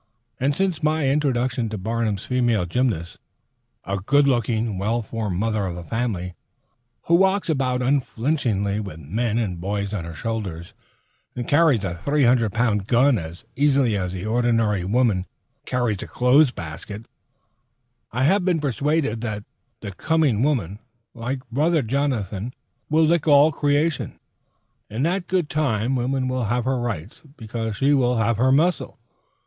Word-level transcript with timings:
And 0.39 0.55
since 0.55 0.81
my 0.81 1.07
introduction 1.07 1.69
to 1.69 1.77
Barnum's 1.77 2.25
female 2.25 2.65
gymnast, 2.65 3.19
a 3.83 3.97
good 3.97 4.27
looking, 4.27 4.79
well 4.79 5.03
formed 5.03 5.37
mother 5.37 5.67
of 5.67 5.77
a 5.77 5.83
family, 5.83 6.33
who 7.03 7.13
walks 7.13 7.49
about 7.49 7.83
unflinchingly 7.83 8.79
with 8.79 8.97
men 8.97 9.37
and 9.37 9.61
boys 9.61 9.93
on 9.93 10.03
her 10.03 10.15
shoulders, 10.15 10.73
and 11.35 11.47
carries 11.47 11.83
a 11.83 11.97
300 11.97 12.51
pound 12.51 12.87
gun 12.87 13.19
as 13.19 13.45
easily 13.55 13.95
as 13.95 14.11
the 14.11 14.25
ordinary 14.25 14.83
woman 14.83 15.27
carries 15.67 16.01
a 16.01 16.07
clothes 16.07 16.49
basket, 16.49 17.05
I 18.11 18.23
have 18.23 18.43
been 18.43 18.59
persuaded 18.59 19.21
that 19.21 19.43
"the 19.81 19.91
coming 19.91 20.41
woman," 20.41 20.79
like 21.13 21.47
Brother 21.51 21.83
Jonathan, 21.83 22.55
will 22.89 23.05
"lick 23.05 23.27
all 23.27 23.51
creation." 23.51 24.17
In 24.89 25.03
that 25.03 25.27
good 25.27 25.47
time, 25.47 25.95
woman 25.95 26.27
will 26.27 26.45
have 26.45 26.65
her 26.65 26.79
rights 26.79 27.21
because 27.37 27.75
she 27.75 27.93
will 27.93 28.17
have 28.17 28.37
her 28.37 28.51
muscle. 28.51 28.97